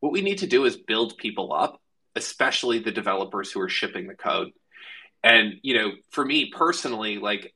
[0.00, 1.80] What we need to do is build people up,
[2.14, 4.50] especially the developers who are shipping the code.
[5.24, 7.54] And, you know, for me personally, like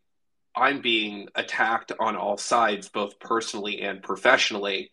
[0.56, 4.90] I'm being attacked on all sides, both personally and professionally.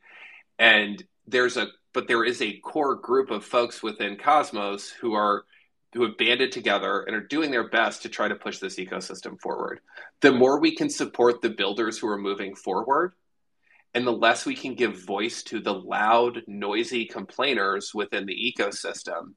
[0.60, 5.46] And there's a, but there is a core group of folks within Cosmos who are
[5.94, 9.40] who have banded together and are doing their best to try to push this ecosystem
[9.40, 9.80] forward.
[10.20, 13.14] The more we can support the builders who are moving forward,
[13.94, 19.36] and the less we can give voice to the loud, noisy complainers within the ecosystem,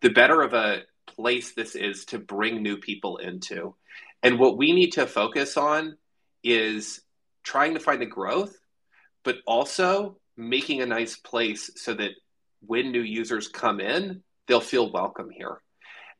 [0.00, 0.84] the better of a
[1.16, 3.74] place this is to bring new people into.
[4.22, 5.96] And what we need to focus on
[6.42, 7.00] is
[7.42, 8.56] trying to find the growth,
[9.24, 12.12] but also making a nice place so that
[12.60, 15.60] when new users come in, they'll feel welcome here.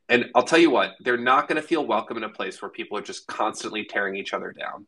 [0.07, 2.71] And I'll tell you what, they're not going to feel welcome in a place where
[2.71, 4.87] people are just constantly tearing each other down.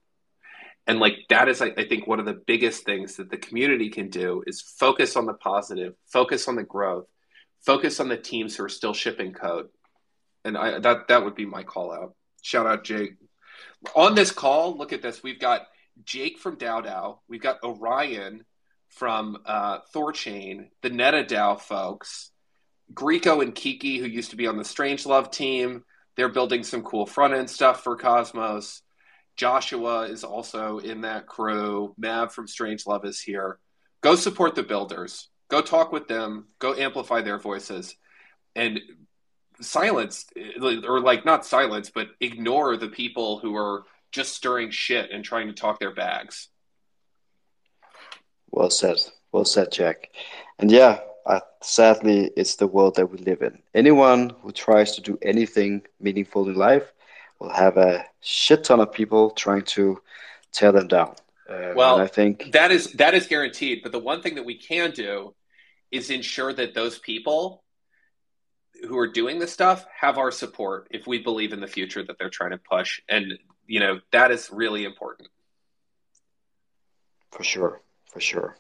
[0.87, 4.09] And like that is, I, think, one of the biggest things that the community can
[4.09, 7.05] do is focus on the positive, focus on the growth,
[7.61, 9.69] focus on the teams who are still shipping code.
[10.43, 12.15] And I, that that would be my call out.
[12.41, 13.13] Shout out Jake.
[13.95, 15.23] On this call, look at this.
[15.23, 15.67] We've got
[16.03, 17.19] Jake from DAO DAO.
[17.27, 18.45] We've got Orion
[18.89, 22.31] from uh, Thorchain, the NetaDAO folks,
[22.93, 25.83] Greco and Kiki, who used to be on the Strangelove team.
[26.17, 28.81] They're building some cool front end stuff for Cosmos.
[29.37, 31.95] Joshua is also in that crew.
[31.97, 33.59] Mav from Strangelove is here.
[34.01, 35.29] Go support the builders.
[35.49, 36.47] Go talk with them.
[36.59, 37.95] Go amplify their voices.
[38.55, 38.81] And
[39.61, 40.25] silence,
[40.61, 45.47] or like not silence, but ignore the people who are just stirring shit and trying
[45.47, 46.49] to talk their bags.
[48.51, 48.97] Well said.
[49.31, 50.09] Well said, Jack.
[50.59, 53.59] And yeah, uh, sadly, it's the world that we live in.
[53.73, 56.91] Anyone who tries to do anything meaningful in life
[57.39, 60.01] will have a shit ton of people trying to
[60.51, 61.15] tear them down.
[61.49, 63.81] Um, well, I think that is that is guaranteed.
[63.83, 65.33] But the one thing that we can do
[65.91, 67.63] is ensure that those people
[68.87, 72.17] who are doing this stuff have our support if we believe in the future that
[72.17, 75.29] they're trying to push, and you know that is really important.
[77.31, 78.57] For sure, for sure.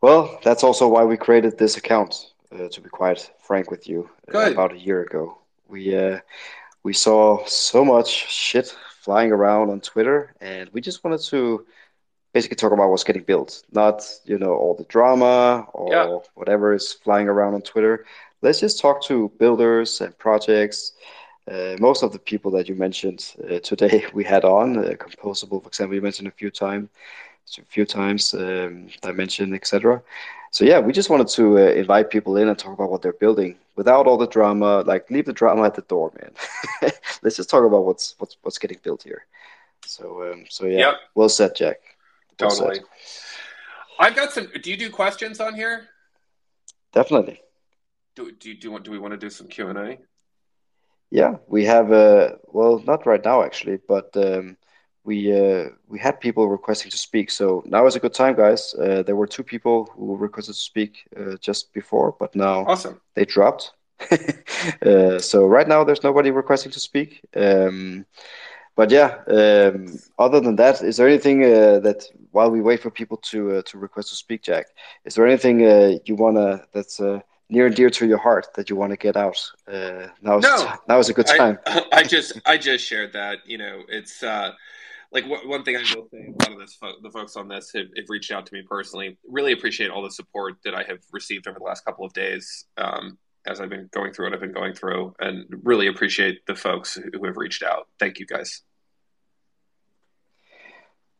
[0.00, 2.32] Well, that's also why we created this account.
[2.52, 5.36] Uh, to be quite frank with you, uh, about a year ago,
[5.66, 6.20] we uh,
[6.84, 8.68] we saw so much shit
[9.00, 11.66] flying around on Twitter, and we just wanted to
[12.32, 16.18] basically talk about what's getting built, not you know all the drama or yeah.
[16.34, 18.04] whatever is flying around on Twitter.
[18.42, 20.92] Let's just talk to builders and projects.
[21.50, 25.62] Uh, most of the people that you mentioned uh, today we had on, uh, Composable,
[25.62, 26.88] for example, you mentioned a few times,
[27.58, 30.02] a few times, um, Dymension, etc.
[30.50, 33.12] So yeah, we just wanted to uh, invite people in and talk about what they're
[33.12, 34.82] building without all the drama.
[34.82, 36.32] Like leave the drama at the door, man.
[37.22, 39.26] Let's just talk about what's what's what's getting built here.
[39.84, 40.94] So um, so yeah, yep.
[41.14, 41.76] well said, Jack.
[42.40, 42.76] Well totally.
[42.76, 42.84] Said.
[43.98, 44.50] I've got some.
[44.62, 45.88] Do you do questions on here?
[46.92, 47.40] Definitely.
[48.16, 48.84] Do do do want?
[48.84, 49.98] Do we want to do some Q and A?
[51.10, 51.92] Yeah, we have.
[51.92, 54.56] Uh, well, not right now actually, but um,
[55.04, 57.30] we uh, we had people requesting to speak.
[57.30, 58.74] So now is a good time, guys.
[58.74, 63.00] Uh, there were two people who requested to speak uh, just before, but now awesome.
[63.14, 63.72] they dropped.
[64.84, 67.20] Uh, so right now there's nobody requesting to speak.
[67.34, 68.04] Um,
[68.74, 72.90] but yeah, um, other than that, is there anything uh, that while we wait for
[72.90, 74.66] people to uh, to request to speak, Jack,
[75.04, 75.60] is there anything
[76.04, 77.00] you wanna that's
[77.48, 79.38] near and dear to your heart that you want to get out?
[79.68, 81.58] now, no, now is a good time.
[81.66, 83.38] I, I, just I just shared that.
[83.46, 84.22] You know, it's
[85.12, 87.70] like one thing I will say, a lot of this fo- the folks on this
[87.74, 89.18] have, have, reached out to me personally.
[89.26, 92.66] Really appreciate all the support that I have received over the last couple of days
[92.76, 96.54] um, as I've been going through what I've been going through, and really appreciate the
[96.54, 97.88] folks who have reached out.
[97.98, 98.62] Thank you, guys.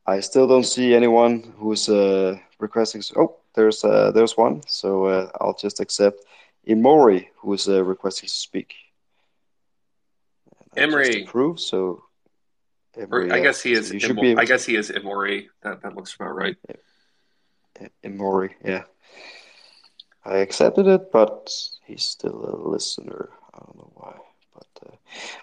[0.07, 3.03] I still don't see anyone who's uh, requesting.
[3.16, 4.62] Oh, there's uh, there's one.
[4.68, 6.24] So uh, I'll just accept
[6.68, 8.74] Imori, who is uh, requesting to speak.
[10.76, 11.59] Emery, approve.
[11.61, 12.04] So
[12.98, 13.88] I guess he is.
[13.88, 15.48] So Im- I guess he is Imori.
[15.62, 16.57] That that looks about right.
[18.04, 18.84] Imori, yeah.
[20.24, 21.50] I accepted it, but
[21.84, 23.30] he's still a listener.
[23.54, 24.16] I don't know why,
[24.54, 24.96] but uh,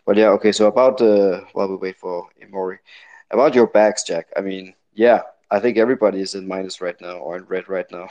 [0.06, 0.30] but yeah.
[0.30, 2.78] Okay, so about uh, while we wait for Imori,
[3.32, 4.28] about your bags, Jack.
[4.36, 5.22] I mean, yeah,
[5.54, 8.10] I think everybody is in minus right now or in red right now.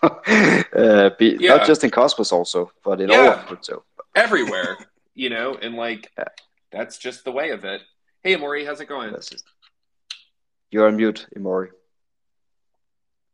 [0.04, 1.56] uh, be, yeah.
[1.56, 3.16] Not just in Cosmos, also, but in yeah.
[3.16, 3.84] all of crypto.
[4.14, 4.78] Everywhere,
[5.14, 6.26] you know, and like yeah.
[6.70, 7.80] that's just the way of it.
[8.22, 9.12] Hey, Amori, how's it going?
[10.70, 11.70] You're on mute, Amori.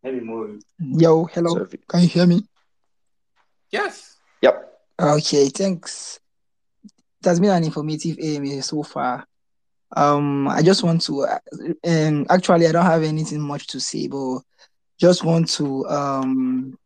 [0.02, 0.60] Hey, Amori.
[0.78, 1.54] Yo, hello.
[1.54, 1.78] So you...
[1.86, 2.44] Can you hear me?
[3.70, 4.16] Yes.
[4.40, 4.72] Yep.
[4.98, 6.18] Okay, thanks.
[6.82, 9.26] It has been an informative AMA so far.
[9.94, 11.26] Um, I just want to,
[11.84, 14.40] and um, actually, I don't have anything much to say, but
[14.98, 16.78] just want to um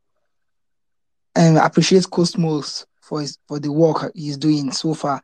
[1.34, 5.22] and appreciate Cosmos for his for the work he's doing so far.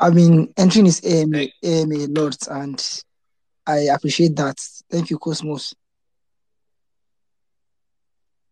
[0.00, 3.02] I've been entering his AMA, AMA a lot, and
[3.66, 4.58] I appreciate that.
[4.90, 5.74] Thank you, Cosmos.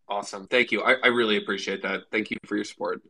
[0.08, 0.46] Awesome.
[0.46, 0.82] Thank you.
[0.82, 2.02] I, I really appreciate that.
[2.12, 3.02] Thank you for your support.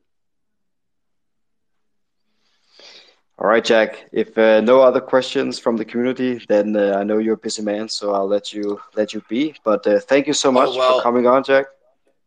[3.41, 4.05] All right, Jack.
[4.12, 7.62] If uh, no other questions from the community, then uh, I know you're a busy
[7.62, 9.55] man, so I'll let you let you be.
[9.64, 11.64] But uh, thank you so oh, much oh, well, for coming on, Jack.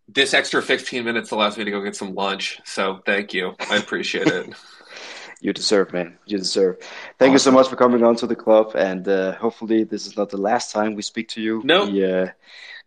[0.08, 2.60] this extra 15 minutes allows me to go get some lunch.
[2.66, 3.54] So thank you.
[3.70, 4.56] I appreciate it.
[5.42, 6.18] you deserve, man.
[6.26, 6.80] You deserve.
[7.20, 7.34] Thank awesome.
[7.34, 10.32] you so much for coming on to the club, and uh, hopefully this is not
[10.32, 11.62] the last time we speak to you.
[11.64, 11.86] No.
[11.86, 12.28] We, uh,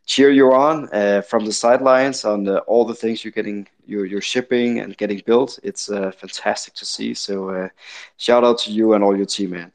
[0.05, 4.21] cheer you on uh, from the sidelines on all the things you're getting, you're, you're
[4.21, 5.59] shipping and getting built.
[5.63, 7.15] It's uh, fantastic to see.
[7.15, 7.69] So uh,
[8.17, 9.73] shout out to you and all your team, man.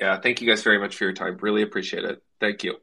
[0.00, 1.36] Yeah, thank you guys very much for your time.
[1.40, 2.22] Really appreciate it.
[2.40, 2.76] Thank you.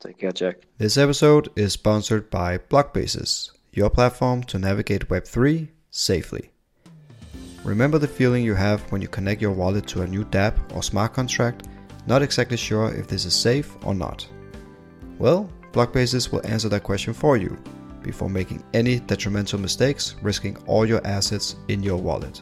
[0.00, 0.56] Take care, Jack.
[0.76, 6.50] This episode is sponsored by Blockbases, your platform to navigate Web3 safely.
[7.64, 10.82] Remember the feeling you have when you connect your wallet to a new dApp or
[10.82, 11.68] smart contract,
[12.06, 14.28] not exactly sure if this is safe or not?
[15.18, 17.56] Well, Blockbases will answer that question for you
[18.06, 22.40] before making any detrimental mistakes, risking all your assets in your wallet.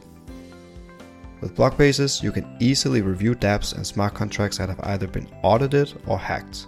[1.40, 5.92] With Blockbases, you can easily review dApps and smart contracts that have either been audited
[6.06, 6.66] or hacked.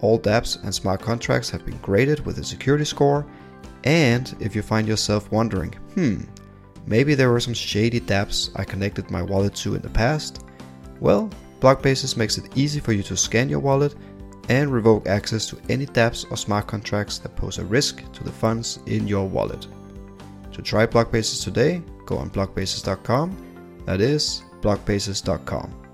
[0.00, 3.26] All dApps and smart contracts have been graded with a security score,
[3.84, 6.20] and if you find yourself wondering, hmm,
[6.86, 10.44] maybe there were some shady dApps I connected my wallet to in the past,
[11.00, 11.30] well,
[11.60, 13.94] Blockbases makes it easy for you to scan your wallet
[14.48, 18.32] and revoke access to any dApps or smart contracts that pose a risk to the
[18.32, 19.66] funds in your wallet.
[20.52, 23.36] To try Blockbases today, go on blockbases.com,
[23.84, 25.85] that is blockbases.com.